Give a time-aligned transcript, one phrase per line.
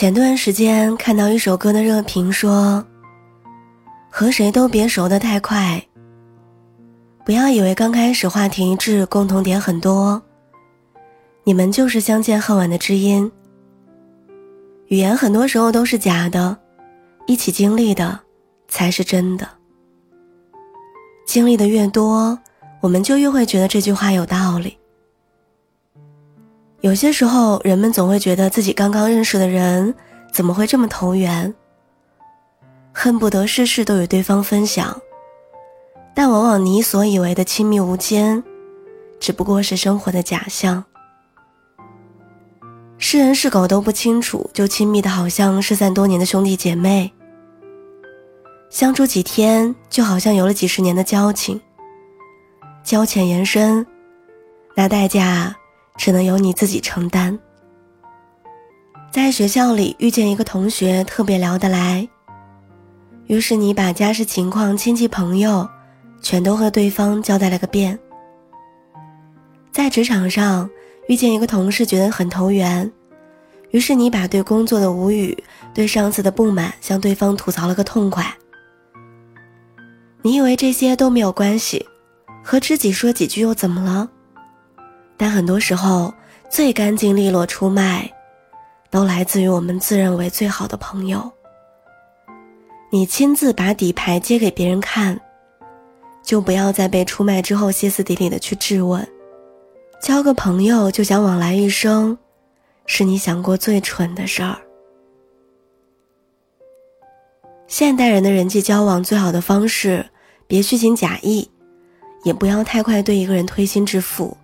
[0.00, 2.82] 前段时间看到一首歌的热评说
[4.08, 5.78] ：“和谁都别熟得太快。
[7.22, 10.22] 不要以为刚开始话题一致，共同点很多，
[11.44, 13.30] 你们就是相见恨晚的知音。
[14.86, 16.56] 语言很多时候都是假的，
[17.26, 18.18] 一起经历的
[18.68, 19.46] 才是真的。
[21.26, 22.38] 经历的越多，
[22.80, 24.74] 我们就越会觉得这句话有道理。”
[26.80, 29.94] 有些时候，人们总会觉得自己刚刚认识的人
[30.32, 31.54] 怎么会这么投缘，
[32.92, 34.98] 恨不得事事都与对方分享。
[36.14, 38.42] 但往往你所以为的亲密无间，
[39.18, 40.82] 只不过是生活的假象。
[42.96, 47.12] 是人是狗都不清楚，就亲密的好像失散多年的兄弟姐妹，
[48.70, 51.60] 相处几天就好像有了几十年的交情。
[52.82, 53.86] 交浅言深，
[54.74, 55.54] 那代价。
[56.00, 57.38] 只能由你自己承担。
[59.12, 62.08] 在学校里遇见一个同学，特别聊得来，
[63.26, 65.68] 于是你把家世情况、亲戚朋友，
[66.22, 67.98] 全都和对方交代了个遍。
[69.70, 70.70] 在职场上
[71.06, 72.90] 遇见一个同事，觉得很投缘，
[73.70, 75.36] 于是你把对工作的无语、
[75.74, 78.26] 对上司的不满向对方吐槽了个痛快。
[80.22, 81.84] 你以为这些都没有关系，
[82.42, 84.08] 和知己说几句又怎么了？
[85.20, 86.14] 但很多时候，
[86.48, 88.10] 最干净利落出卖，
[88.88, 91.30] 都来自于我们自认为最好的朋友。
[92.88, 95.20] 你亲自把底牌揭给别人看，
[96.22, 99.06] 就不要在被出卖之后歇斯底里的去质问。
[100.00, 102.16] 交个朋友就想往来一生，
[102.86, 104.56] 是你想过最蠢的事儿。
[107.66, 110.08] 现代人的人际交往最好的方式，
[110.46, 111.50] 别虚情假意，
[112.24, 114.34] 也不要太快对一个人推心置腹。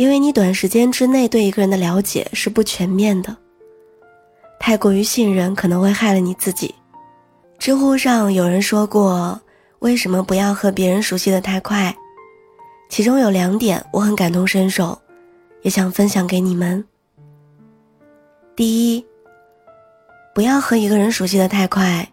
[0.00, 3.36] 因为你短时间之内对一个人的了解是不全面的，
[4.58, 6.74] 太过于信任可能会害了你自己。
[7.58, 9.38] 知乎上有人说过，
[9.80, 11.94] 为什么不要和别人熟悉的太快？
[12.88, 14.98] 其中有两点我很感同身受，
[15.60, 16.82] 也想分享给你们。
[18.56, 19.04] 第一，
[20.34, 22.08] 不要和一个人熟悉的太快，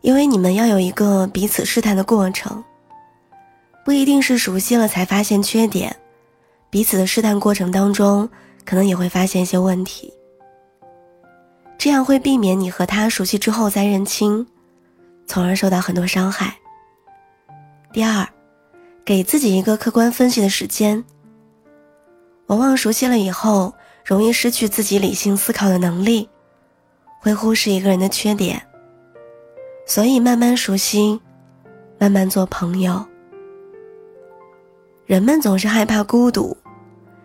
[0.00, 2.64] 因为你们要有一个彼此试探的过程，
[3.84, 5.96] 不一定是熟悉了才发现缺点。
[6.70, 8.28] 彼此的试探过程当中，
[8.64, 10.12] 可能也会发现一些问题，
[11.78, 14.46] 这样会避免你和他熟悉之后再认清，
[15.26, 16.54] 从而受到很多伤害。
[17.90, 18.28] 第二，
[19.02, 21.02] 给自己一个客观分析的时间。
[22.48, 23.72] 往往熟悉了以后，
[24.04, 26.28] 容易失去自己理性思考的能力，
[27.18, 28.62] 会忽视一个人的缺点，
[29.86, 31.18] 所以慢慢熟悉，
[31.98, 33.07] 慢慢做朋友。
[35.08, 36.54] 人们总是害怕孤独，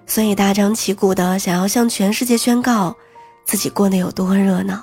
[0.06, 2.96] 所以大张旗鼓的想要向全世界宣告
[3.44, 4.82] 自己过得有多热闹。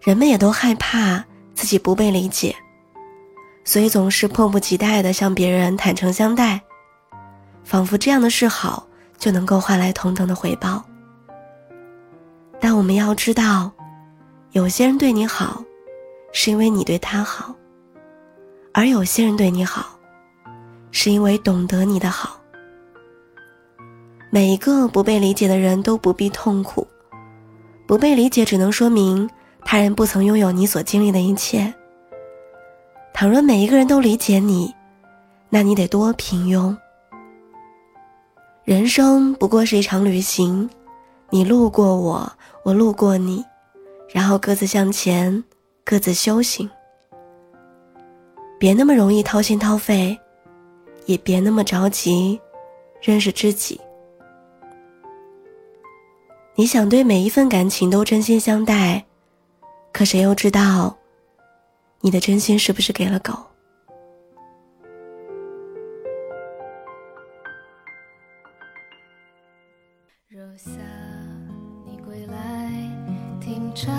[0.00, 2.56] 人们也都害怕自己不被理解，
[3.62, 6.60] 所以总是迫不及待的向别人坦诚相待，
[7.62, 8.84] 仿佛这样的示好
[9.16, 10.84] 就能够换来同等的回报。
[12.58, 13.70] 但我们要知道，
[14.50, 15.62] 有些人对你好，
[16.32, 17.54] 是因为你对他好，
[18.74, 19.94] 而有些人对你好。
[20.90, 22.40] 是因为懂得你的好。
[24.30, 26.86] 每一个不被理解的人都不必痛苦，
[27.86, 29.28] 不被理解只能说明
[29.64, 31.72] 他人不曾拥有你所经历的一切。
[33.14, 34.74] 倘若每一个人都理解你，
[35.48, 36.76] 那你得多平庸。
[38.64, 40.68] 人生不过是一场旅行，
[41.30, 42.30] 你路过我，
[42.62, 43.42] 我路过你，
[44.10, 45.42] 然后各自向前，
[45.84, 46.68] 各自修行。
[48.58, 50.18] 别那么容易掏心掏肺。
[51.08, 52.38] 也别那么着急，
[53.00, 53.80] 认识知己。
[56.54, 59.02] 你想对每一份感情都真心相待，
[59.90, 60.94] 可谁又知道，
[62.02, 63.32] 你的真心是不是给了狗？
[70.28, 70.70] 若夏
[71.86, 72.70] 你归来，
[73.40, 73.96] 停船，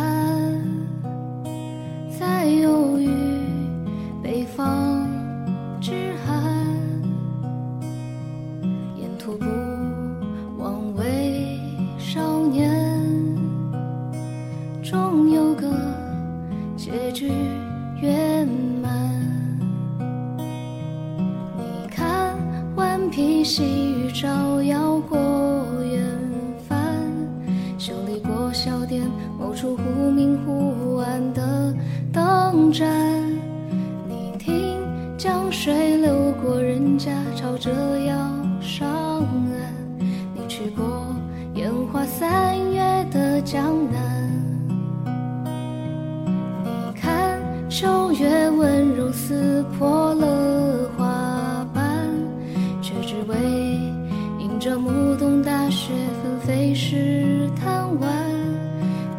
[23.10, 25.18] 披细雨照耀过
[25.84, 26.02] 远
[26.68, 26.78] 帆，
[27.78, 29.02] 修理过小店
[29.38, 31.74] 某处忽明忽暗的
[32.14, 32.88] 灯盏。
[34.08, 34.78] 你听
[35.18, 37.72] 江水流过人家，朝着
[38.06, 38.16] 要
[38.62, 40.08] 上岸。
[40.36, 41.08] 你去过
[41.56, 42.80] 烟花三月
[43.12, 43.30] 的。
[43.42, 44.30] 江南。
[46.64, 51.09] 你看，秋月温柔撕破了花
[54.70, 58.08] 着暮冬大雪纷飞时贪玩。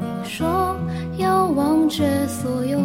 [0.00, 0.76] 你说
[1.16, 2.78] 要忘却所有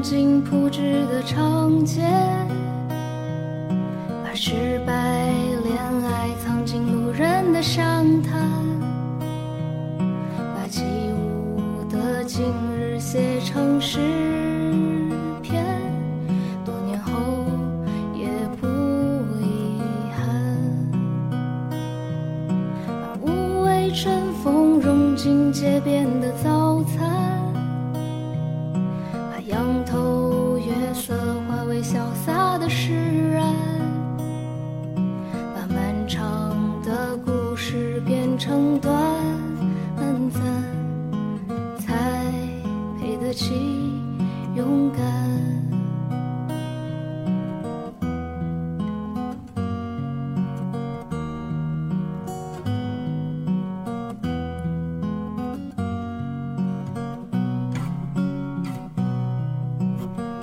[0.00, 2.00] 记装进铺纸的长街，
[4.24, 4.92] 把失败
[5.62, 8.48] 恋爱藏进路人的详谈，
[10.54, 10.82] 把起
[11.12, 13.98] 舞的今日写成诗
[15.42, 15.64] 篇，
[16.64, 17.44] 多年后
[18.14, 18.26] 也
[18.58, 18.66] 不
[19.38, 19.80] 遗
[20.16, 20.18] 憾。
[22.86, 26.59] 把无味春风融进街边的早
[38.50, 38.92] 成短
[40.28, 40.42] 暂，
[41.78, 41.94] 才
[42.98, 43.54] 配得起
[44.56, 45.00] 勇敢。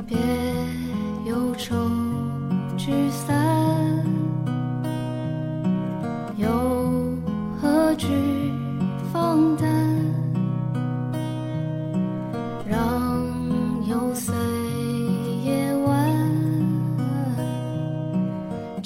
[0.06, 0.18] 别
[1.26, 1.76] 忧愁
[2.78, 3.47] 聚散。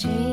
[0.02, 0.31] dream.